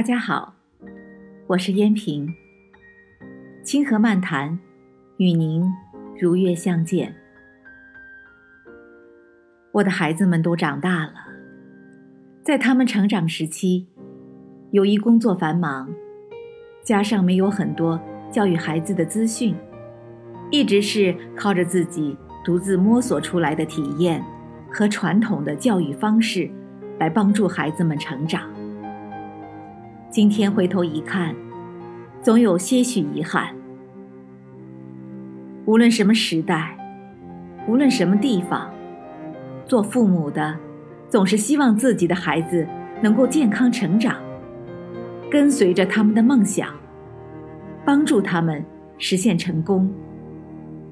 [0.00, 0.54] 大家好，
[1.46, 2.34] 我是燕平。
[3.62, 4.58] 清河漫谈，
[5.18, 5.62] 与您
[6.18, 7.14] 如约相见。
[9.72, 11.12] 我的孩子们都长大了，
[12.42, 13.88] 在他们成长时期，
[14.70, 15.90] 由于工作繁忙，
[16.82, 19.54] 加上没有很多教育孩子的资讯，
[20.50, 24.24] 一直是靠着自己独自摸索出来的体验
[24.72, 26.50] 和传统的教育方式，
[26.98, 28.49] 来帮助孩子们成长。
[30.10, 31.32] 今天回头一看，
[32.20, 33.54] 总有些许遗憾。
[35.66, 36.76] 无论什么时代，
[37.68, 38.68] 无论什么地方，
[39.66, 40.58] 做父母的
[41.08, 42.66] 总是希望自己的孩子
[43.00, 44.16] 能够健康成长，
[45.30, 46.74] 跟随着他们的梦想，
[47.84, 48.64] 帮助他们
[48.98, 49.88] 实现成功。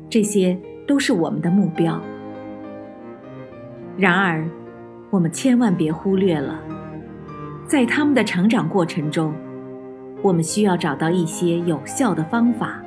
[0.09, 0.57] 这些
[0.87, 2.01] 都是我们的目标。
[3.97, 4.49] 然而，
[5.11, 6.57] 我们千万别忽略了。
[7.69, 9.35] 在他们的成长过程中，
[10.23, 12.83] 我们需要找到一些有效的方法，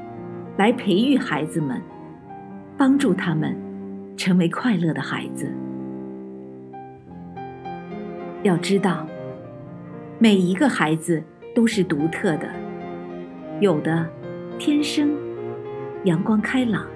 [0.58, 1.80] 来培育孩子们，
[2.80, 3.56] 帮助他们
[4.18, 5.54] 成为快乐的孩子。
[8.42, 9.06] 要知道，
[10.18, 11.22] 每一个孩子
[11.54, 12.50] 都是独特的，
[13.60, 14.04] 有的
[14.58, 15.12] 天生
[16.06, 16.88] 阳光开朗，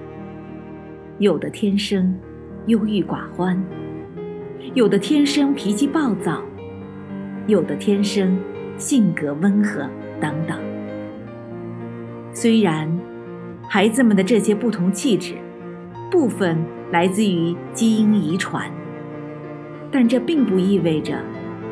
[1.19, 2.17] 有的天生
[2.65, 3.63] 忧郁寡欢，
[4.73, 6.41] 有的天生脾气暴躁。
[7.47, 8.37] 有的天生
[8.77, 10.57] 性格温和，等等。
[12.33, 12.89] 虽然
[13.69, 15.35] 孩子们的这些不同气质，
[16.11, 16.57] 部分
[16.91, 18.69] 来自于基因遗传，
[19.91, 21.17] 但这并不意味着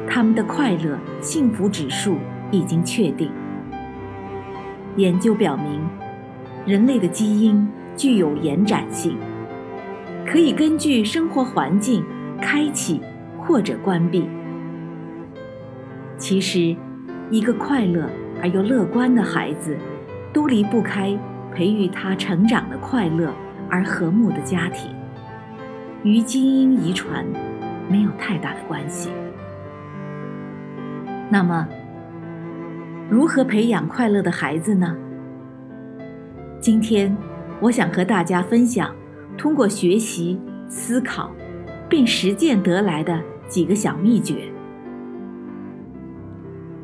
[0.07, 2.17] 他们的快乐、幸福指数
[2.51, 3.31] 已经确定。
[4.95, 5.81] 研究表明，
[6.65, 9.17] 人类的基因具有延展性，
[10.25, 12.05] 可以根据生活环境
[12.39, 13.01] 开启
[13.39, 14.29] 或者关闭。
[16.23, 16.73] 其实，
[17.29, 18.09] 一个快乐
[18.41, 19.77] 而又乐观的孩子，
[20.31, 21.13] 都离不开
[21.53, 23.29] 培育他成长的快乐
[23.69, 24.89] 而和睦的家庭，
[26.01, 27.25] 与基因遗传
[27.89, 29.09] 没有太大的关系。
[31.29, 31.67] 那么，
[33.09, 34.95] 如何培养快乐的孩子呢？
[36.61, 37.13] 今天，
[37.59, 38.95] 我想和大家分享
[39.37, 41.29] 通过学习、思考
[41.89, 43.19] 并实践得来的
[43.49, 44.52] 几个小秘诀。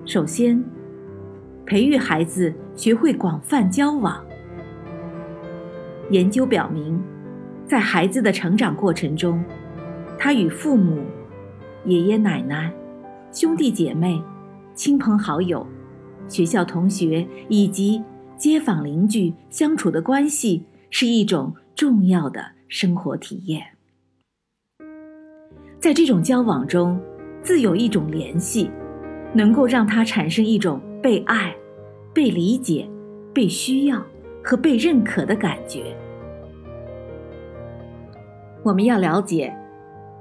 [0.09, 0.59] 首先，
[1.67, 4.19] 培育孩子学会广泛交往。
[6.09, 6.99] 研究表明，
[7.67, 9.39] 在孩子的成长过程中，
[10.17, 11.03] 他与父母、
[11.85, 12.73] 爷爷奶奶、
[13.31, 14.19] 兄弟姐妹、
[14.73, 15.63] 亲朋好友、
[16.27, 18.03] 学校同学以及
[18.35, 23.63] 街坊邻居相处的关系是一种重要的生活体验。
[25.79, 26.99] 在这种交往中，
[27.43, 28.71] 自有一种联系。
[29.33, 31.55] 能够让他产生一种被爱、
[32.13, 32.89] 被理解、
[33.33, 34.03] 被需要
[34.43, 35.95] 和被认可的感觉。
[38.63, 39.55] 我们要了解，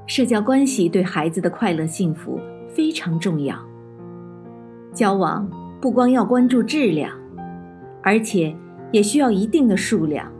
[0.06, 3.56] 社交关系对孩子的快乐幸福非常重要。
[4.92, 5.48] 交往
[5.80, 7.10] 不光要关注质量，
[8.02, 8.54] 而且
[8.92, 10.30] 也需要一定的数量。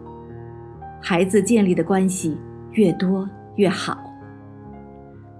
[1.01, 2.37] 孩子建立的关系
[2.73, 3.99] 越多越好。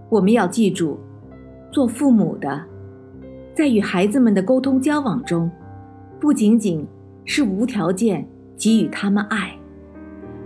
[0.09, 0.99] 我们要记住，
[1.71, 2.65] 做父母的。
[3.59, 5.51] 在与孩子们的沟通交往中，
[6.21, 6.87] 不仅仅
[7.25, 8.25] 是无条件
[8.57, 9.53] 给予他们爱，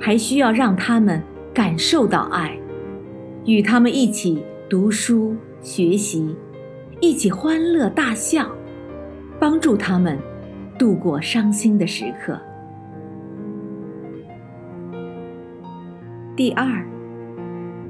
[0.00, 2.58] 还需要让他们感受到爱，
[3.44, 6.34] 与他们一起读书学习，
[7.00, 8.50] 一起欢乐大笑，
[9.38, 10.18] 帮助他们
[10.78, 12.40] 度过伤心的时刻。
[16.34, 16.82] 第二，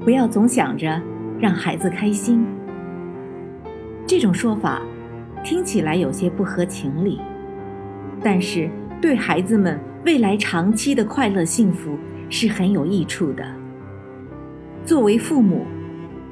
[0.03, 1.01] 不要总想着
[1.39, 2.45] 让孩子开心，
[4.05, 4.81] 这种说法。
[5.43, 7.19] 听起来有些不合情理，
[8.23, 8.69] 但是
[9.01, 11.97] 对孩子们未来长期的快乐幸福
[12.29, 13.43] 是很有益处的。
[14.85, 15.65] 作为父母，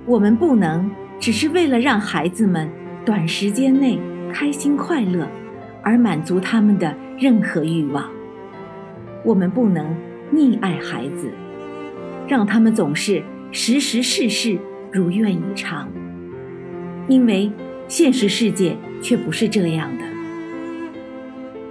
[0.06, 0.90] 我们不能
[1.20, 2.70] 只是为了让孩子们
[3.06, 4.00] 短时间内
[4.32, 5.28] 开心快乐
[5.84, 8.10] 而满足他们的任何欲望。
[9.26, 9.94] 我们不能
[10.34, 11.30] 溺爱孩子，
[12.28, 13.22] 让他们总是
[13.52, 14.58] 时时事事
[14.90, 15.90] 如愿以偿，
[17.10, 17.52] 因为
[17.90, 18.78] 现实世界。
[19.02, 20.04] 却不是这样的。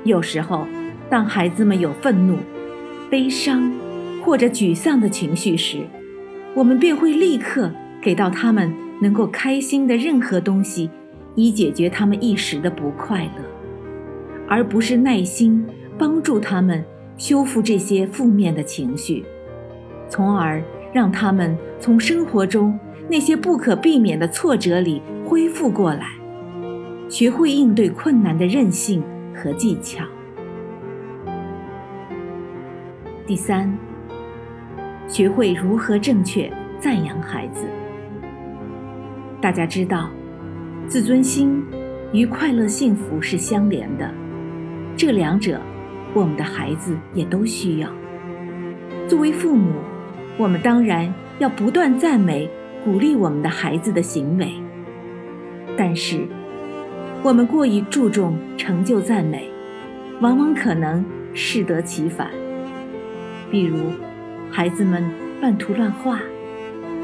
[0.05, 0.67] 有时候，
[1.09, 2.39] 当孩子们有愤怒、
[3.11, 3.73] 悲伤
[4.23, 5.79] 或者沮丧的情绪时，
[6.55, 10.91] 我们便会立刻给到他们能够开心的任何东西，
[11.35, 13.45] 以解决他们一时的不快乐，
[14.49, 15.65] 而不是耐心
[15.99, 16.85] 帮助他们
[17.17, 19.25] 修复这些负面的情绪，
[20.09, 20.63] 从而
[20.93, 22.79] 让他们从生活中
[23.09, 26.20] 那些不可避免的挫折里恢复过来。
[27.11, 29.03] 学会应对困难的韧性
[29.35, 30.05] 和技巧。
[33.27, 33.77] 第三，
[35.09, 36.49] 学会如何正确
[36.79, 37.67] 赞扬孩子。
[39.41, 40.09] 大家知道，
[40.87, 41.61] 自尊心
[42.13, 44.09] 与快乐幸福是相连的，
[44.97, 45.61] 这两者，
[46.15, 47.91] 我们的孩子也都需要。
[49.09, 49.73] 作为父母，
[50.39, 52.49] 我们当然要不断赞美、
[52.85, 54.53] 鼓励我们的孩子的行为，
[55.77, 56.25] 但是，
[57.23, 59.51] 我们过于注重成就赞美，
[60.23, 62.31] 往往可能适得其反。
[63.51, 63.79] 比如，
[64.51, 65.05] 孩子们
[65.39, 66.19] 乱涂乱画，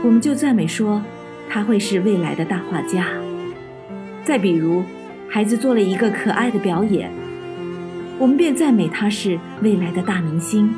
[0.02, 1.02] 我们就赞美说
[1.50, 3.08] 他会是未来的大画家。
[4.24, 4.82] 再比如，
[5.28, 7.10] 孩子做了一个可爱的表演，
[8.18, 10.72] 我们便赞美他是未来的大明星。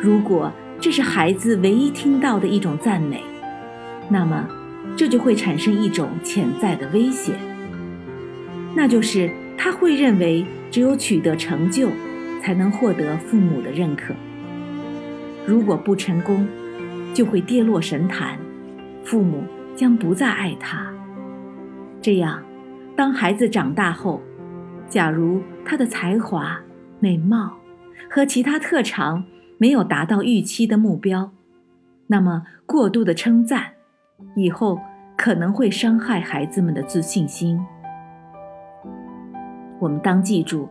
[0.00, 3.22] 如果这是孩子唯一听到的一种赞美，
[4.08, 4.48] 那么
[4.96, 7.34] 这就会产生一种潜在的危险，
[8.76, 11.88] 那就是他会认为只有取得成就，
[12.42, 14.14] 才能获得父母的认可。
[15.46, 16.46] 如果不成功，
[17.14, 18.38] 就会跌落神坛，
[19.02, 19.42] 父母
[19.74, 20.92] 将不再爱他。
[22.02, 22.42] 这样，
[22.94, 24.20] 当孩子长大后，
[24.86, 26.60] 假如他的才华、
[27.00, 27.56] 美貌
[28.10, 29.24] 和其他特长
[29.56, 31.32] 没有达到预期的目标，
[32.08, 33.72] 那么过度的称赞，
[34.36, 34.78] 以后
[35.16, 37.58] 可能会伤害孩子们的自信心。
[39.78, 40.68] 我们当记住，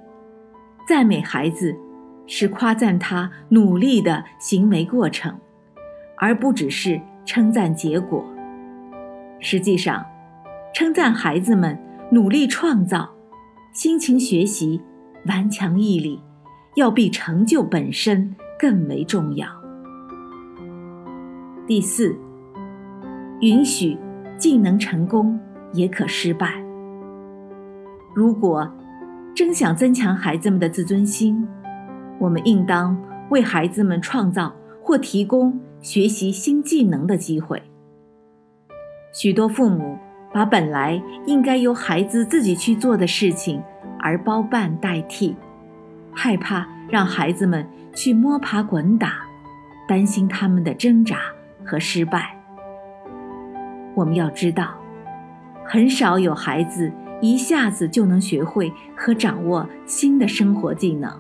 [0.87, 1.75] 赞美孩子。
[2.27, 5.31] 是夸赞他努力的行为过程，
[6.17, 8.25] 而不只是称赞结果。
[9.39, 10.03] 实际上，
[10.73, 11.77] 称赞孩子们
[12.11, 13.07] 努力创造、
[13.73, 14.81] 辛勤学习、
[15.27, 16.19] 顽强毅力，
[16.73, 19.47] 要比成就本身更为重要。
[21.67, 22.17] 第四，
[23.41, 23.95] 允许
[24.35, 25.39] 既能成功
[25.73, 26.55] 也可失败。
[28.15, 28.67] 如果
[29.35, 31.45] 真想增强孩子们的自尊心，
[32.17, 32.97] 我们应当
[33.29, 37.61] 为孩子们创造或提供学习新技能的机会。
[39.11, 39.97] 许多父母
[40.33, 43.61] 把本来应该由孩子自己去做的事情
[43.99, 45.35] 而包办代替，
[46.13, 49.17] 害怕让孩子们去摸爬滚打，
[49.85, 51.17] 担心他们的挣扎
[51.65, 52.37] 和失败。
[53.95, 54.75] 我们要知道，
[55.65, 56.89] 很少有孩子
[57.21, 61.11] 一下子就能学会和掌握新的生活技能。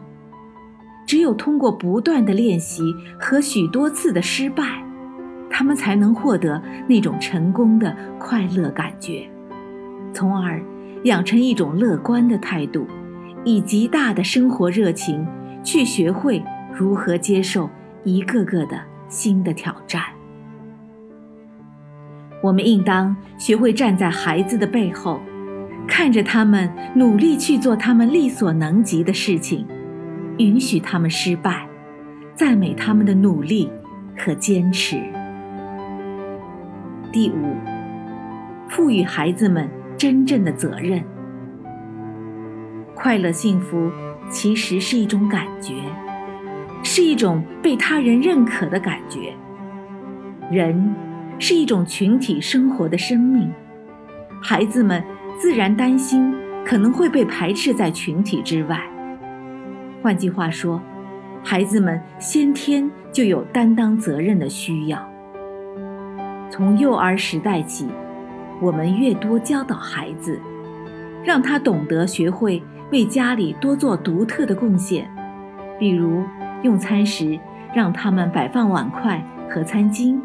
[1.05, 2.83] 只有通过不断的练习
[3.19, 4.83] 和许多次的失败，
[5.49, 9.29] 他们才能获得那种成功的快乐感觉，
[10.13, 10.59] 从而
[11.03, 12.87] 养成一种乐观的态度，
[13.43, 15.25] 以极大的生活热情
[15.63, 16.43] 去学会
[16.73, 17.69] 如何接受
[18.03, 20.01] 一个个的新的挑战。
[22.41, 25.19] 我们应当学会站在孩子的背后，
[25.87, 29.65] 看着他们努力去做他们力所能及的事情。
[30.37, 31.65] 允许他们失败，
[32.33, 33.71] 赞美他们的努力
[34.17, 35.01] 和坚持。
[37.11, 37.55] 第五，
[38.67, 41.01] 赋予孩子们真正的责任。
[42.93, 43.89] 快乐幸福
[44.29, 45.73] 其实是一种感觉，
[46.83, 49.33] 是一种被他人认可的感觉。
[50.51, 50.93] 人
[51.39, 53.49] 是一种群体生活的生命，
[54.41, 55.01] 孩子们
[55.37, 56.33] 自然担心
[56.65, 58.81] 可能会被排斥在群体之外。
[60.01, 60.81] 换句话说，
[61.43, 64.99] 孩子们先天就有担当责任的需要。
[66.49, 67.87] 从幼儿时代起，
[68.61, 70.39] 我们越多教导孩子，
[71.23, 75.09] 让他懂得学会为家里多做独特的贡献，
[75.77, 76.23] 比如
[76.61, 77.37] 用餐时
[77.73, 80.19] 让他们摆放碗筷和餐巾，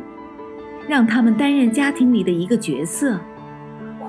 [0.86, 3.18] 让他们担任家庭里的一个角色，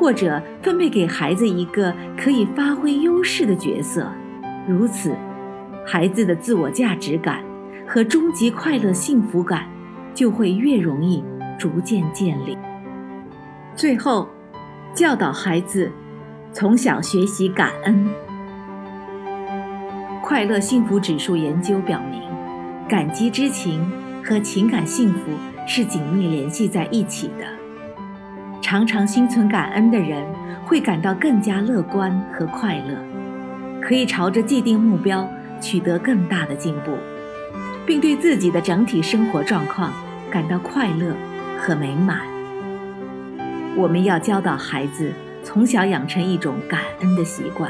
[0.01, 4.11] 或者分配给孩子一个可以发挥优势的角色，
[4.67, 5.15] 如此。
[5.85, 7.43] 孩子的自我价值感
[7.87, 9.67] 和终极快乐幸福感
[10.11, 11.23] 就会越容易
[11.59, 12.57] 逐渐建立。
[13.75, 14.27] 最后，
[14.95, 15.91] 教导孩子
[16.51, 18.09] 从小学习感恩。
[20.23, 22.23] 快乐幸福指数研究表明，
[22.89, 23.87] 感激之情
[24.25, 25.29] 和情感幸福
[25.67, 27.45] 是紧密联系在一起的。
[28.71, 30.25] 常常心存感恩的人
[30.63, 32.97] 会感到更加乐观和快乐，
[33.81, 35.27] 可以朝着既定目标。
[35.59, 36.93] 取得更大的进步，
[37.85, 39.91] 并对自己的整体生活状况
[40.31, 41.13] 感到快乐
[41.59, 42.21] 和美满。
[43.75, 45.11] 我们要教导孩子
[45.43, 47.69] 从小养成一种感恩的习惯。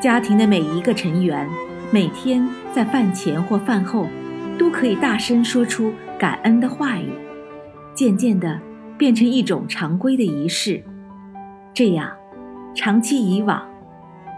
[0.00, 1.48] 家庭的每一个成员
[1.90, 4.06] 每天在饭前或饭后
[4.56, 7.10] 都可以大声说出感恩的话语，
[7.92, 8.58] 渐渐的
[9.00, 10.84] 变成一种常规的仪式。
[11.72, 12.10] 这样，
[12.74, 13.66] 长期以往，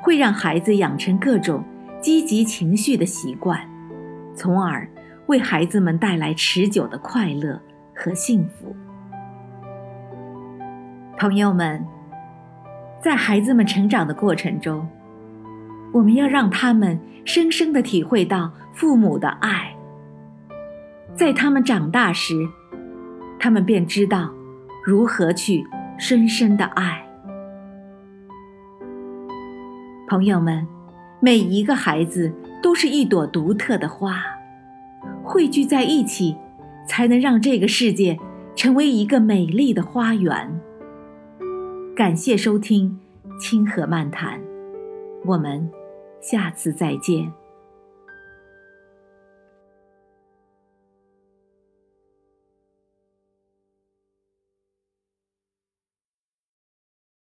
[0.00, 1.64] 会让孩子养成各种
[2.00, 3.58] 积极情绪的习惯，
[4.36, 4.88] 从而
[5.26, 7.60] 为孩子们带来持久的快乐
[7.92, 8.76] 和幸福。
[11.18, 11.84] 朋友们，
[13.00, 14.88] 在孩子们成长的过程中，
[15.92, 19.74] 我们要让他们深深的体会到父母的爱。
[21.16, 22.36] 在他们长大时，
[23.40, 24.32] 他们便知道
[24.84, 25.64] 如何去
[25.96, 27.06] 深深的爱。
[30.08, 30.66] 朋友们，
[31.20, 34.22] 每一个孩子都是一朵独特的花，
[35.22, 36.36] 汇聚在一起，
[36.86, 38.18] 才能让这个世界
[38.56, 40.60] 成为一个美丽的花园。
[41.94, 42.98] 感谢收听
[43.40, 44.40] 《清河漫谈》，
[45.24, 45.70] 我们
[46.20, 47.32] 下次再见。